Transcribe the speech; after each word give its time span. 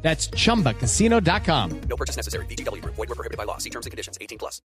That's 0.00 0.30
chumbacasino.com. 0.30 1.80
No 1.88 1.96
purchase 1.96 2.16
necessary. 2.16 2.46
BGW. 2.46 2.82
Void 2.84 2.96
were 2.96 3.14
prohibited 3.14 3.36
by 3.36 3.44
law. 3.44 3.58
See 3.58 3.70
terms 3.70 3.84
and 3.84 3.90
conditions. 3.90 4.16
18 4.20 4.38
plus. 4.38 4.62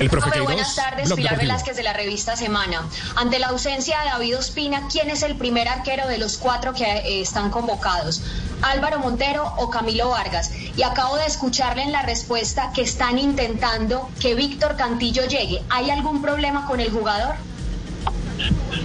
El 0.00 0.08
profe 0.08 0.30
Queiroz, 0.30 0.46
buenas 0.46 0.74
tardes, 0.74 1.08
Blog 1.08 1.18
Pilar. 1.18 1.36
Velázquez 1.36 1.76
de 1.76 1.82
la 1.82 1.92
revista 1.92 2.34
Semana. 2.34 2.88
Ante 3.16 3.38
la 3.38 3.48
ausencia 3.48 3.98
de 4.00 4.06
David 4.06 4.38
Ospina, 4.38 4.88
¿quién 4.90 5.10
es 5.10 5.22
el 5.22 5.36
primer 5.36 5.68
arquero 5.68 6.08
de 6.08 6.16
los 6.16 6.38
cuatro 6.38 6.72
que 6.72 6.84
eh, 6.84 7.20
están 7.20 7.50
convocados? 7.50 8.22
¿Álvaro 8.62 8.98
Montero 8.98 9.52
o 9.58 9.68
Camilo 9.68 10.08
Vargas? 10.08 10.52
Y 10.74 10.82
acabo 10.84 11.16
de 11.16 11.26
escucharle 11.26 11.82
en 11.82 11.92
la 11.92 12.00
respuesta 12.00 12.72
que 12.74 12.80
están 12.80 13.18
intentando 13.18 14.08
que 14.18 14.34
Víctor 14.34 14.76
Cantillo 14.76 15.26
llegue. 15.26 15.62
¿Hay 15.68 15.90
algún 15.90 16.22
problema 16.22 16.66
con 16.66 16.80
el 16.80 16.90
jugador? 16.90 17.34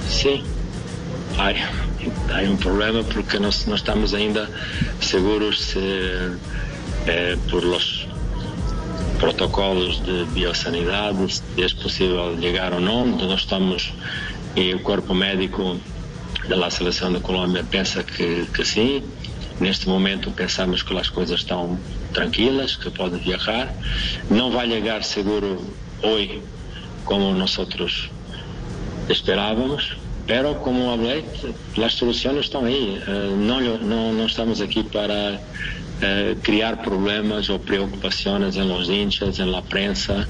Sim, 0.09 0.43
hay, 1.37 1.55
hay 2.33 2.47
um 2.47 2.57
problema 2.57 3.03
porque 3.03 3.39
nós, 3.39 3.65
não 3.65 3.75
estamos 3.75 4.13
ainda 4.13 4.49
seguros 5.01 5.61
se, 5.61 5.79
eh, 7.07 7.37
por 7.49 7.63
los 7.63 8.07
protocolos 9.19 10.03
de 10.03 10.25
biosanidade, 10.33 11.33
se 11.33 11.43
é 11.57 11.67
possível 11.81 12.37
chegar 12.39 12.73
ou 12.73 12.79
não. 12.79 13.05
Nós 13.05 13.41
estamos, 13.41 13.93
e 14.55 14.73
o 14.73 14.79
corpo 14.79 15.13
médico 15.13 15.79
da 16.47 16.69
seleção 16.69 17.11
da 17.11 17.19
Colômbia 17.19 17.63
pensa 17.63 18.03
que, 18.03 18.45
que 18.53 18.65
sim. 18.65 19.03
Neste 19.59 19.87
momento 19.87 20.31
pensamos 20.31 20.83
que 20.83 20.97
as 20.97 21.09
coisas 21.09 21.39
estão 21.39 21.79
tranquilas, 22.13 22.75
que 22.75 22.89
pode 22.91 23.17
viajar. 23.19 23.73
Não 24.29 24.51
vai 24.51 24.69
chegar 24.69 25.03
seguro 25.03 25.65
hoje 26.03 26.41
como 27.05 27.33
nós 27.33 27.57
esperávamos, 29.09 29.95
pero 30.27 30.61
como 30.61 30.91
hablé, 30.91 31.23
las 31.75 31.93
soluciones 31.93 32.45
están 32.45 32.65
ahí. 32.65 33.01
Eh, 33.07 33.35
no, 33.37 33.61
no, 33.61 34.13
no 34.13 34.25
estamos 34.25 34.61
aquí 34.61 34.83
para 34.83 35.39
eh, 36.01 36.35
criar 36.41 36.83
problemas 36.83 37.49
o 37.49 37.59
preocupaciones 37.59 38.55
en 38.57 38.69
los 38.69 38.89
hinchas, 38.89 39.39
en 39.39 39.51
la 39.51 39.61
prensa. 39.61 40.27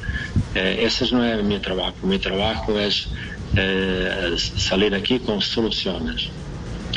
Eh, 0.53 0.81
ese 0.81 1.09
no 1.13 1.23
es 1.23 1.43
mi 1.43 1.59
trabajo. 1.59 1.95
Mi 2.03 2.19
trabajo 2.19 2.79
es 2.79 3.07
eh, 3.55 4.35
salir 4.37 4.93
aquí 4.95 5.19
con 5.19 5.41
soluciones. 5.41 6.29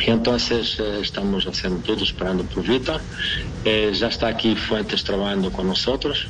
Entonces 0.07 0.79
eh, 0.79 1.01
estamos 1.01 1.47
haciendo 1.47 1.81
todo 1.81 2.03
esperando 2.03 2.45
por 2.45 2.65
Vitor. 2.65 3.01
Ya 3.65 4.09
está 4.09 4.29
aquí 4.29 4.55
Fuentes 4.55 5.05
trabajando 5.05 5.51
con 5.53 5.67
nosotros. 5.67 6.27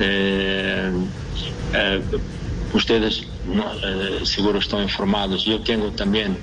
Eh, 0.00 0.90
eh, 1.74 2.00
ustedes 2.72 3.22
eh, 3.82 4.24
seguro 4.24 4.58
estão 4.58 4.82
informados. 4.82 5.46
Eu 5.46 5.58
tenho 5.60 5.90
também 5.92 6.36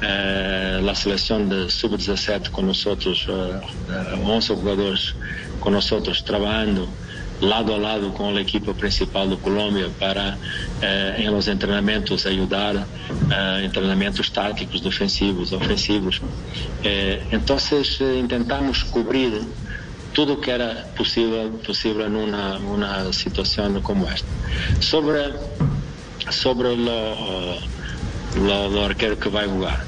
eh, 0.00 0.80
a 0.88 0.94
seleção 0.94 1.46
de 1.46 1.70
sub-17 1.70 2.50
com 2.50 2.62
nós, 2.62 2.84
eh, 2.86 4.16
11 4.16 4.46
jogadores 4.48 5.14
com 5.60 5.70
nós 5.70 5.88
trabalhando 6.22 6.88
lado 7.42 7.72
a 7.72 7.76
lado 7.76 8.10
com 8.10 8.28
a 8.28 8.40
equipe 8.40 8.72
principal 8.74 9.26
do 9.26 9.36
Colômbia 9.36 9.90
para 9.98 10.38
eh, 10.80 11.16
em 11.18 11.28
los 11.28 11.44
treinamentos 11.44 12.24
ajudar 12.26 12.76
eh, 12.76 13.64
em 13.64 13.70
treinamentos 13.70 14.30
táticos, 14.30 14.80
defensivos, 14.80 15.52
ofensivos. 15.52 16.22
Eh, 16.84 17.20
então 17.32 17.56
eh, 17.56 18.24
tentamos 18.28 18.84
cobrir 18.84 19.42
tudo 20.14 20.34
o 20.34 20.36
que 20.36 20.50
era 20.50 20.86
possível 20.96 21.50
possível 21.64 22.08
numa 22.08 22.58
uma 22.58 23.12
situação 23.12 23.80
como 23.82 24.06
esta. 24.08 24.28
Sobre 24.80 25.32
sobre 26.30 26.68
o, 26.68 26.76
o, 26.76 28.74
o 28.74 28.84
arqueiro 28.84 29.16
que 29.16 29.28
vai 29.28 29.48
jogar. 29.48 29.84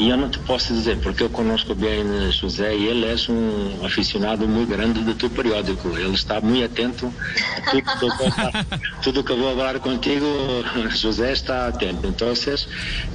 E 0.00 0.08
eu 0.08 0.16
não 0.16 0.30
te 0.30 0.38
posso 0.38 0.72
dizer, 0.72 0.98
porque 1.00 1.22
eu 1.22 1.28
conozco 1.28 1.74
bem 1.74 2.30
José 2.32 2.74
e 2.74 2.86
ele 2.86 3.04
é 3.04 3.14
um 3.30 3.84
aficionado 3.84 4.48
muito 4.48 4.70
grande 4.70 5.02
do 5.02 5.14
teu 5.14 5.28
periódico. 5.28 5.88
Ele 5.88 6.14
está 6.14 6.40
muito 6.40 6.64
atento 6.64 7.12
a 7.66 7.70
tudo, 7.70 7.84
tudo, 7.98 8.22
tudo 9.02 9.24
que 9.24 9.32
eu 9.32 9.36
vou 9.36 9.54
falar 9.54 9.78
contigo, 9.80 10.24
José 10.90 11.32
está 11.32 11.68
atento. 11.68 12.06
Então, 12.06 12.32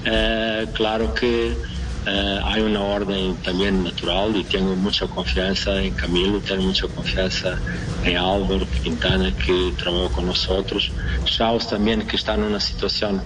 é, 0.05 0.67
claro 0.75 1.07
que 1.13 1.57
é, 2.05 2.39
há 2.43 2.61
uma 2.61 2.79
ordem 2.79 3.35
também 3.43 3.71
natural 3.71 4.31
e 4.31 4.43
tenho 4.43 4.75
muita 4.75 5.07
confiança 5.07 5.81
em 5.81 5.91
Camilo, 5.91 6.39
tenho 6.39 6.61
muita 6.61 6.87
confiança 6.87 7.59
em 8.03 8.15
Álvaro 8.15 8.65
Quintana, 8.83 9.31
que 9.31 9.73
trabalhou 9.77 10.09
com 10.11 10.21
nós. 10.21 10.47
Charles 11.25 11.65
também, 11.65 11.99
que 12.01 12.15
está 12.15 12.37
numa 12.37 12.59
situação, 12.59 13.19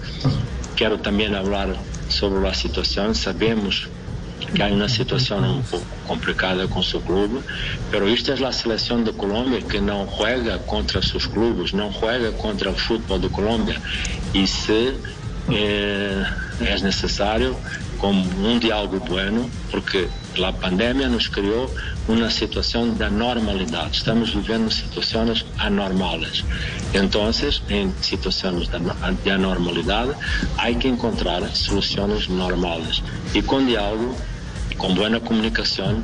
quero 0.76 0.96
também 0.96 1.30
falar 1.30 1.76
sobre 2.08 2.46
a 2.48 2.54
situação. 2.54 3.12
Sabemos 3.12 3.86
que 4.54 4.62
há 4.62 4.68
uma 4.68 4.88
situação 4.88 5.58
um 5.58 5.62
pouco 5.62 5.86
complicada 6.06 6.66
com 6.66 6.82
seu 6.82 7.00
clube, 7.02 7.40
mas 7.92 8.12
esta 8.12 8.32
é 8.32 8.46
a 8.46 8.52
seleção 8.52 9.04
da 9.04 9.12
Colômbia 9.12 9.60
que 9.60 9.78
não 9.78 10.08
joga 10.08 10.58
contra 10.60 11.02
seus 11.02 11.26
clubes, 11.26 11.72
não 11.72 11.92
joga 11.92 12.32
contra 12.32 12.70
o 12.70 12.74
futebol 12.74 13.18
da 13.18 13.28
Colômbia. 13.28 13.76
E 14.32 14.46
se 14.46 14.94
é, 15.50 16.26
é 16.60 16.80
necessário, 16.80 17.56
como 18.00 18.24
um 18.48 18.58
diálogo 18.58 18.98
bueno, 19.00 19.48
porque 19.70 20.08
a 20.42 20.52
pandemia 20.52 21.08
nos 21.08 21.28
criou 21.28 21.72
uma 22.08 22.30
situação 22.30 22.94
da 22.94 23.10
normalidade. 23.10 23.98
Estamos 23.98 24.30
vivendo 24.30 24.70
situações 24.70 25.44
anormais. 25.58 26.44
Então, 26.94 27.30
em 27.68 27.92
situações 28.00 28.68
de 29.22 29.30
anormalidade, 29.30 30.12
há 30.56 30.72
que 30.72 30.88
encontrar 30.88 31.46
soluções 31.54 32.26
normais. 32.26 33.02
E 33.34 33.42
com 33.42 33.64
diálogo, 33.64 34.16
com 34.78 34.94
boa 34.94 35.20
comunicação, 35.20 36.02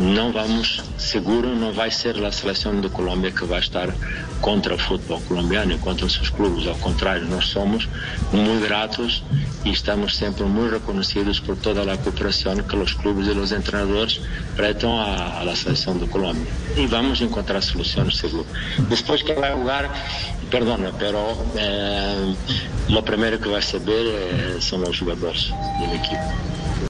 não 0.00 0.32
vamos, 0.32 0.82
seguro, 0.96 1.54
não 1.54 1.72
vai 1.72 1.90
ser 1.90 2.16
a 2.24 2.32
seleção 2.32 2.80
de 2.80 2.88
Colômbia 2.88 3.30
que 3.30 3.44
vai 3.44 3.60
estar 3.60 3.94
contra 4.40 4.74
o 4.74 4.78
futebol 4.78 5.20
colombiano 5.28 5.74
e 5.74 5.78
contra 5.78 6.06
os 6.06 6.14
seus 6.14 6.30
clubes. 6.30 6.66
Ao 6.66 6.74
contrário, 6.76 7.26
nós 7.26 7.48
somos 7.48 7.86
muito 8.32 8.66
gratos 8.66 9.22
e 9.62 9.70
estamos 9.70 10.16
sempre 10.16 10.44
muito 10.44 10.72
reconhecidos 10.72 11.38
por 11.38 11.54
toda 11.54 11.82
a 11.82 11.98
cooperação 11.98 12.56
que 12.56 12.76
os 12.76 12.94
clubes 12.94 13.26
e 13.26 13.30
os 13.32 13.50
treinadores 13.50 14.22
prestam 14.56 14.98
à, 14.98 15.42
à 15.42 15.54
seleção 15.54 15.98
de 15.98 16.06
Colômbia. 16.06 16.50
E 16.78 16.86
vamos 16.86 17.20
encontrar 17.20 17.60
soluções, 17.60 18.16
seguro. 18.16 18.46
Depois 18.88 19.20
que 19.20 19.34
vai 19.34 19.52
jogar, 19.52 19.90
perdona, 20.50 20.94
pero 20.98 21.18
eh, 21.56 22.34
o 22.88 23.02
primeiro 23.02 23.38
que 23.38 23.48
vai 23.48 23.60
saber 23.60 24.06
eh, 24.06 24.56
são 24.60 24.82
os 24.82 24.96
jogadores 24.96 25.50
da 25.50 25.94
equipe. 25.94 26.89